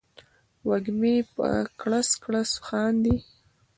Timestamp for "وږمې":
0.67-1.15